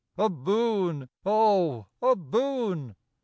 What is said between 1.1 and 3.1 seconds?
oh, a boon